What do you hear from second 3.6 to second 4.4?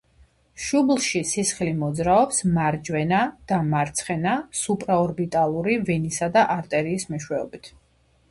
მარცხენა